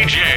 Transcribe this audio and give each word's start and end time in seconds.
Morning. 0.00 0.29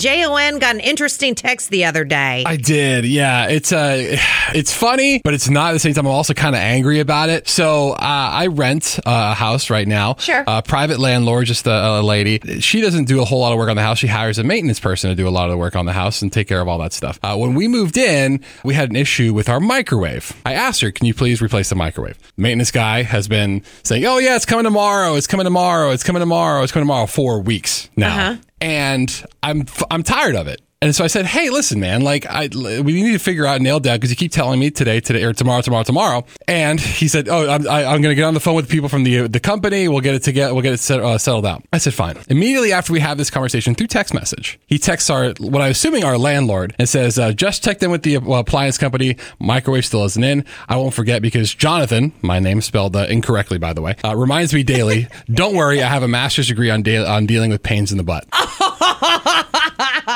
JON 0.00 0.58
got 0.58 0.74
an 0.74 0.80
interesting 0.80 1.34
text 1.34 1.68
the 1.70 1.84
other 1.84 2.04
day. 2.04 2.42
I 2.46 2.56
did, 2.56 3.04
yeah. 3.04 3.48
It's 3.48 3.70
uh, 3.70 4.16
it's 4.54 4.72
funny, 4.72 5.20
but 5.22 5.34
it's 5.34 5.50
not 5.50 5.70
at 5.70 5.72
the 5.74 5.78
same 5.78 5.92
time. 5.92 6.06
I'm 6.06 6.12
also 6.12 6.32
kind 6.32 6.54
of 6.54 6.60
angry 6.60 7.00
about 7.00 7.28
it. 7.28 7.46
So 7.48 7.90
uh, 7.90 7.96
I 8.00 8.46
rent 8.46 8.98
a 9.04 9.34
house 9.34 9.68
right 9.68 9.86
now. 9.86 10.16
Sure. 10.18 10.42
Uh, 10.46 10.62
private 10.62 10.98
landlord, 10.98 11.46
just 11.46 11.66
a, 11.66 12.00
a 12.00 12.02
lady. 12.02 12.60
She 12.60 12.80
doesn't 12.80 13.04
do 13.04 13.20
a 13.20 13.26
whole 13.26 13.40
lot 13.40 13.52
of 13.52 13.58
work 13.58 13.68
on 13.68 13.76
the 13.76 13.82
house. 13.82 13.98
She 13.98 14.06
hires 14.06 14.38
a 14.38 14.44
maintenance 14.44 14.80
person 14.80 15.10
to 15.10 15.16
do 15.16 15.28
a 15.28 15.30
lot 15.30 15.44
of 15.44 15.50
the 15.50 15.58
work 15.58 15.76
on 15.76 15.84
the 15.84 15.92
house 15.92 16.22
and 16.22 16.32
take 16.32 16.48
care 16.48 16.60
of 16.62 16.68
all 16.68 16.78
that 16.78 16.94
stuff. 16.94 17.18
Uh, 17.22 17.36
when 17.36 17.54
we 17.54 17.68
moved 17.68 17.98
in, 17.98 18.42
we 18.64 18.72
had 18.72 18.88
an 18.88 18.96
issue 18.96 19.34
with 19.34 19.50
our 19.50 19.60
microwave. 19.60 20.32
I 20.46 20.54
asked 20.54 20.80
her, 20.80 20.90
"Can 20.90 21.06
you 21.06 21.12
please 21.14 21.42
replace 21.42 21.68
the 21.68 21.76
microwave?" 21.76 22.18
Maintenance 22.38 22.70
guy 22.70 23.02
has 23.02 23.28
been 23.28 23.62
saying, 23.82 24.06
"Oh 24.06 24.16
yeah, 24.16 24.36
it's 24.36 24.46
coming 24.46 24.64
tomorrow. 24.64 25.14
It's 25.16 25.26
coming 25.26 25.44
tomorrow. 25.44 25.90
It's 25.90 26.02
coming 26.02 26.20
tomorrow. 26.20 26.62
It's 26.62 26.72
coming 26.72 26.86
tomorrow." 26.86 27.06
For 27.06 27.40
weeks 27.40 27.90
now 27.96 28.08
Uh-huh. 28.16 28.36
And 28.60 29.24
I'm 29.42 29.66
I'm 29.90 30.02
tired 30.02 30.36
of 30.36 30.46
it. 30.48 30.60
And 30.82 30.96
so 30.96 31.04
I 31.04 31.08
said, 31.08 31.26
"Hey, 31.26 31.50
listen, 31.50 31.78
man. 31.78 32.00
Like, 32.00 32.24
I 32.24 32.48
we 32.54 33.02
need 33.02 33.12
to 33.12 33.18
figure 33.18 33.44
out 33.44 33.60
nail 33.60 33.80
down 33.80 33.96
because 33.96 34.08
you 34.08 34.16
keep 34.16 34.32
telling 34.32 34.58
me 34.58 34.70
today, 34.70 34.98
today, 35.00 35.22
or 35.24 35.34
tomorrow, 35.34 35.60
tomorrow, 35.60 35.82
tomorrow." 35.82 36.24
And 36.48 36.80
he 36.80 37.06
said, 37.06 37.28
"Oh, 37.28 37.50
I'm, 37.50 37.68
I, 37.68 37.84
I'm 37.84 38.00
going 38.00 38.12
to 38.12 38.14
get 38.14 38.24
on 38.24 38.32
the 38.32 38.40
phone 38.40 38.54
with 38.54 38.70
people 38.70 38.88
from 38.88 39.04
the 39.04 39.28
the 39.28 39.40
company. 39.40 39.88
We'll 39.88 40.00
get 40.00 40.14
it 40.14 40.22
together. 40.22 40.54
We'll 40.54 40.62
get 40.62 40.72
it 40.72 40.80
set, 40.80 41.00
uh, 41.00 41.18
settled 41.18 41.44
out." 41.44 41.62
I 41.70 41.76
said, 41.76 41.92
"Fine." 41.92 42.16
Immediately 42.30 42.72
after 42.72 42.94
we 42.94 43.00
have 43.00 43.18
this 43.18 43.28
conversation 43.28 43.74
through 43.74 43.88
text 43.88 44.14
message, 44.14 44.58
he 44.68 44.78
texts 44.78 45.10
our 45.10 45.34
what 45.38 45.60
I'm 45.60 45.72
assuming 45.72 46.02
our 46.02 46.16
landlord 46.16 46.74
and 46.78 46.88
says, 46.88 47.18
uh, 47.18 47.32
"Just 47.32 47.62
checked 47.62 47.82
in 47.82 47.90
with 47.90 48.02
the 48.02 48.16
uh, 48.16 48.20
appliance 48.38 48.78
company. 48.78 49.18
Microwave 49.38 49.84
still 49.84 50.06
isn't 50.06 50.24
in. 50.24 50.46
I 50.66 50.78
won't 50.78 50.94
forget 50.94 51.20
because 51.20 51.54
Jonathan, 51.54 52.14
my 52.22 52.38
name 52.38 52.62
spelled 52.62 52.96
uh, 52.96 53.00
incorrectly 53.00 53.58
by 53.58 53.74
the 53.74 53.82
way, 53.82 53.96
uh, 54.02 54.16
reminds 54.16 54.54
me 54.54 54.62
daily. 54.62 55.08
Don't 55.30 55.54
worry, 55.54 55.82
I 55.82 55.88
have 55.88 56.02
a 56.02 56.08
master's 56.08 56.48
degree 56.48 56.70
on 56.70 56.80
da- 56.80 57.04
on 57.04 57.26
dealing 57.26 57.50
with 57.50 57.62
pains 57.62 57.92
in 57.92 57.98
the 57.98 58.04
butt." 58.04 58.26
Ah, 59.02 60.06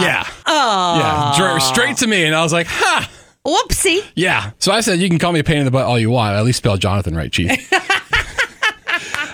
Yeah. 0.02 0.26
Yeah. 0.46 1.34
Dr- 1.36 1.62
straight 1.62 1.96
to 1.98 2.06
me. 2.06 2.24
And 2.24 2.34
I 2.34 2.42
was 2.42 2.52
like, 2.52 2.66
huh. 2.68 3.06
whoopsie. 3.44 4.00
Yeah. 4.14 4.50
So 4.58 4.72
I 4.72 4.80
said, 4.80 4.98
you 5.00 5.08
can 5.08 5.18
call 5.18 5.32
me 5.32 5.40
a 5.40 5.44
pain 5.44 5.58
in 5.58 5.64
the 5.64 5.70
butt 5.70 5.84
all 5.86 5.98
you 5.98 6.10
want. 6.10 6.36
At 6.36 6.44
least 6.44 6.58
spell 6.58 6.76
Jonathan 6.76 7.16
right, 7.16 7.32
Chief. 7.32 7.50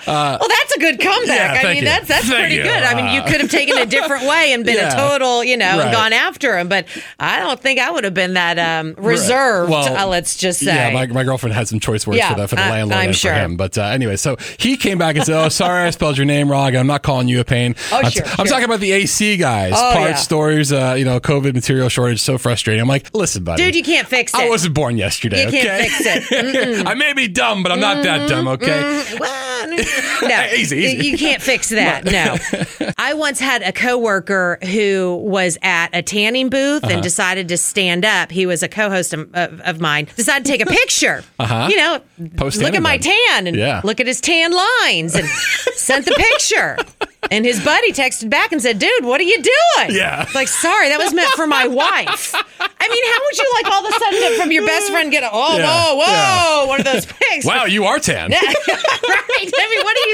Well, 0.07 0.37
that's 0.39 0.64
a 0.64 0.64
good 0.91 0.99
comeback. 0.99 1.61
Yeah, 1.63 1.69
I 1.69 1.73
mean, 1.73 1.83
you. 1.83 1.89
that's 1.89 2.07
that's 2.07 2.25
Thank 2.27 2.37
pretty 2.39 2.55
you. 2.55 2.63
good. 2.63 2.83
I 2.83 2.95
mean, 2.95 3.13
you 3.13 3.21
could 3.23 3.41
have 3.41 3.49
taken 3.49 3.77
a 3.77 3.85
different 3.85 4.25
way 4.27 4.53
and 4.53 4.63
been 4.65 4.75
Yeah. 4.77 4.93
a 4.93 4.95
total, 5.09 5.43
you 5.43 5.57
know, 5.57 5.65
and 5.65 5.79
Right. 5.79 5.93
gone 5.93 6.13
after 6.13 6.57
him. 6.57 6.67
But 6.67 6.87
I 7.19 7.39
don't 7.39 7.59
think 7.59 7.79
I 7.79 7.91
would 7.91 8.03
have 8.03 8.13
been 8.13 8.33
that 8.33 8.57
um, 8.59 8.93
reserved. 8.97 9.69
Well, 9.71 9.95
uh, 9.97 10.05
let's 10.07 10.35
just 10.37 10.59
say. 10.59 10.67
Yeah, 10.73 10.91
my, 10.91 11.07
my 11.07 11.23
girlfriend 11.23 11.53
had 11.55 11.67
some 11.67 11.79
choice 11.79 12.05
words 12.07 12.17
Yeah, 12.17 12.29
for 12.33 12.39
that 12.39 12.49
for 12.49 12.55
the 12.55 12.61
I- 12.63 12.69
landlord 12.69 12.99
I'm 12.99 13.07
and 13.09 13.15
sure. 13.15 13.31
for 13.33 13.37
him. 13.39 13.57
But 13.57 13.77
uh, 13.77 13.83
anyway, 13.83 14.15
so 14.17 14.37
he 14.59 14.77
came 14.77 14.97
back 14.97 15.15
and 15.15 15.25
said, 15.25 15.35
"Oh, 15.43 15.49
sorry, 15.49 15.85
I 15.85 15.89
spelled 15.89 16.17
your 16.17 16.25
name 16.25 16.49
wrong. 16.49 16.75
I'm 16.75 16.87
not 16.87 17.03
calling 17.03 17.27
you 17.27 17.39
a 17.39 17.45
pain. 17.45 17.75
Oh, 17.91 17.99
I'm, 18.03 18.09
sure, 18.11 18.25
I'm 18.39 18.45
talking 18.47 18.65
about 18.65 18.79
the 18.81 18.91
AC 18.91 19.37
guys, 19.37 19.71
Oh, 19.75 19.93
parts, 19.93 20.09
yeah. 20.09 20.15
stores. 20.15 20.71
Uh, 20.73 20.95
you 20.97 21.05
know, 21.05 21.19
COVID 21.19 21.53
material 21.53 21.87
shortage, 21.87 22.19
so 22.19 22.37
frustrating. 22.37 22.81
I'm 22.81 22.87
like, 22.87 23.13
listen, 23.13 23.43
buddy, 23.43 23.63
Dude, 23.63 23.75
you 23.75 23.83
can't 23.83 24.07
fix 24.07 24.33
it. 24.33 24.39
I 24.39 24.49
wasn't 24.49 24.73
born 24.73 24.97
yesterday. 24.97 25.45
You 25.45 25.51
can't 25.51 25.65
okay? 25.67 25.87
fix 25.89 26.31
it. 26.31 26.87
I 26.87 26.93
may 26.95 27.13
be 27.13 27.27
dumb, 27.27 27.63
but 27.63 27.71
I'm 27.71 27.79
not 27.79 28.03
that 28.03 28.27
dumb. 28.27 28.47
Okay. 28.49 29.15
Well, 29.19 29.69
no, 30.23 30.47
Easy, 30.55 30.74
easy. 30.75 31.07
you 31.07 31.17
can't 31.17 31.41
fix 31.41 31.69
that. 31.81 32.05
No, 32.05 32.37
I 32.97 33.13
once 33.13 33.39
had 33.39 33.61
a 33.61 33.71
coworker 33.71 34.57
who 34.63 35.15
was 35.23 35.57
at 35.61 35.89
a 35.93 36.01
tanning 36.01 36.49
booth 36.49 36.83
Uh-huh. 36.83 36.93
and 36.93 37.03
decided 37.03 37.47
to 37.49 37.57
stand 37.57 38.05
up. 38.05 38.31
He 38.31 38.45
was 38.45 38.63
a 38.63 38.67
co-host 38.67 39.13
of, 39.13 39.29
of, 39.33 39.59
of 39.61 39.79
mine. 39.81 40.07
Decided 40.15 40.45
to 40.45 40.51
take 40.51 40.61
a 40.61 40.65
picture. 40.69 41.23
Uh-huh. 41.39 41.67
You 41.69 41.77
know, 41.77 41.99
Post 42.37 42.61
look 42.61 42.73
at 42.73 42.81
my 42.81 42.97
tan 42.97 43.45
and 43.47 43.55
Yeah. 43.57 43.81
look 43.83 43.99
at 43.99 44.07
his 44.07 44.21
tan 44.21 44.51
lines 44.51 45.15
and 45.15 45.27
sent 45.75 46.05
the 46.05 46.13
picture. 46.13 46.77
And 47.31 47.43
his 47.45 47.63
buddy 47.63 47.91
texted 47.91 48.29
back 48.29 48.51
and 48.51 48.61
said, 48.61 48.77
"Dude, 48.79 49.03
what 49.03 49.19
are 49.19 49.23
you 49.25 49.41
doing?" 49.41 49.89
Yeah. 49.97 50.27
like 50.35 50.47
sorry, 50.47 50.89
that 50.89 50.99
was 50.99 51.13
meant 51.13 51.31
for 51.33 51.45
my 51.47 51.67
wife. 51.67 52.33
I 52.35 52.87
mean, 52.87 53.05
how 53.13 53.19
would 53.25 53.37
you 53.37 53.51
like 53.55 53.65
all 53.73 53.85
of 53.85 53.93
a 53.93 53.99
sudden 53.99 54.39
from 54.39 54.51
your 54.51 54.65
best 54.65 54.91
friend 54.91 55.11
get 55.11 55.23
a 55.23 55.29
oh 55.31 55.57
Yeah, 55.57 55.65
whoa 55.65 55.95
whoa 55.95 56.05
yeah. 56.63 56.67
one 56.67 56.79
of 56.79 56.85
those 56.85 57.05
pics? 57.07 57.45
Wow, 57.45 57.65
you 57.65 57.85
are 57.85 57.99
tan. 57.99 58.29
right. 58.31 58.39
I 58.39 59.67
mean, 59.69 59.83
what 59.83 59.95
do 59.97 60.04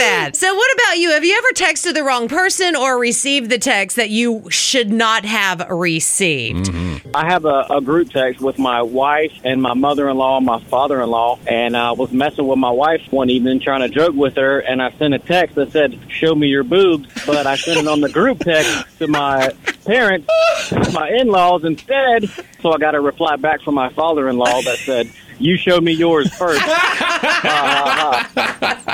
you 0.00 0.06
that? 0.06 0.36
So, 0.36 0.54
what 0.54 0.74
about 0.74 0.98
you? 0.98 1.10
Have 1.10 1.24
you 1.24 1.36
ever 1.36 1.48
texted 1.54 1.94
the 1.94 2.02
wrong 2.02 2.28
person 2.28 2.76
or 2.76 2.98
received 2.98 3.50
the 3.50 3.58
text 3.58 3.96
that 3.96 4.10
you 4.10 4.50
should 4.50 4.90
not 4.90 5.24
have 5.24 5.68
received? 5.68 6.66
Mm-hmm. 6.66 7.10
I 7.14 7.30
have 7.30 7.44
a, 7.44 7.66
a 7.70 7.80
group 7.80 8.10
text 8.10 8.40
with 8.40 8.58
my 8.58 8.82
wife 8.82 9.32
and 9.44 9.60
my 9.60 9.74
mother-in-law 9.74 10.38
and 10.38 10.46
my 10.46 10.60
father-in-law, 10.64 11.40
and 11.46 11.76
I 11.76 11.92
was 11.92 12.12
messing 12.12 12.46
with 12.46 12.58
my 12.58 12.70
wife 12.70 13.02
one 13.10 13.30
evening, 13.30 13.60
trying 13.60 13.80
to 13.80 13.88
joke 13.88 14.14
with 14.14 14.36
her, 14.36 14.60
and 14.60 14.82
I 14.82 14.90
sent 14.92 15.14
a 15.14 15.18
text 15.18 15.56
that 15.56 15.72
said, 15.72 15.98
"Show 16.08 16.34
me 16.34 16.48
your 16.48 16.64
boobs," 16.64 17.08
but 17.26 17.46
I 17.46 17.56
sent 17.56 17.80
it 17.80 17.86
on 17.86 18.00
the 18.00 18.10
group 18.10 18.40
text 18.40 18.98
to 18.98 19.06
my 19.06 19.52
parents, 19.84 20.28
my 20.92 21.10
in-laws 21.10 21.64
instead. 21.64 22.28
So 22.62 22.72
I 22.72 22.78
got 22.78 22.94
a 22.94 23.00
reply 23.00 23.36
back 23.36 23.62
from 23.62 23.74
my 23.74 23.90
father-in-law 23.90 24.62
that 24.62 24.78
said, 24.78 25.10
"You 25.38 25.56
show 25.56 25.80
me 25.80 25.92
yours 25.92 26.32
first. 26.34 26.62
No, 27.42 28.22
it 28.36 28.89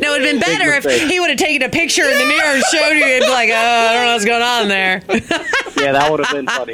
would 0.00 0.22
have 0.22 0.22
been 0.22 0.40
better 0.40 0.72
if 0.72 0.84
he 1.10 1.20
would 1.20 1.30
have 1.30 1.38
taken 1.38 1.62
a 1.62 1.68
picture 1.68 2.02
in 2.02 2.18
the 2.18 2.26
mirror 2.26 2.54
and 2.54 2.62
showed 2.64 2.92
you. 2.92 3.04
And 3.04 3.24
be 3.24 3.30
like, 3.30 3.50
oh, 3.50 3.54
I 3.54 3.92
don't 3.92 4.04
know 4.06 4.12
what's 4.12 4.24
going 4.24 4.42
on 4.42 4.68
there. 4.68 5.02
yeah, 5.80 5.92
that 5.92 6.10
would 6.10 6.24
have 6.24 6.34
been 6.34 6.46
funny. 6.46 6.72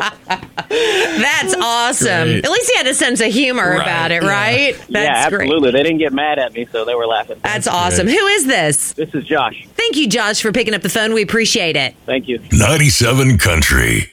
That's 0.69 1.55
awesome. 1.55 2.29
Great. 2.29 2.45
At 2.45 2.51
least 2.51 2.71
he 2.71 2.77
had 2.77 2.87
a 2.87 2.95
sense 2.95 3.21
of 3.21 3.33
humor 3.33 3.71
Right, 3.71 3.83
about 3.83 4.11
it, 4.11 4.23
yeah. 4.23 4.29
right? 4.29 4.75
That's 4.89 4.91
yeah, 4.91 5.31
great. 5.31 5.43
absolutely. 5.47 5.71
They 5.73 5.83
didn't 5.83 5.99
get 5.99 6.13
mad 6.13 6.39
at 6.39 6.53
me, 6.53 6.67
so 6.71 6.85
they 6.85 6.95
were 6.95 7.07
laughing. 7.07 7.39
That's 7.43 7.67
awesome. 7.67 8.07
Who 8.07 8.27
is 8.27 8.47
this? 8.47 8.93
This 8.95 9.15
is 9.15 9.25
Josh. 9.25 9.67
Thank 9.75 9.97
you, 9.97 10.09
Josh, 10.09 10.41
for 10.43 10.53
picking 10.53 10.75
up 10.75 10.83
the 10.83 10.89
phone. 10.89 11.13
We 11.15 11.23
appreciate 11.23 11.77
it. 11.77 11.95
Thank 12.07 12.29
you. 12.29 12.41
97 12.53 13.39
Country. 13.39 14.13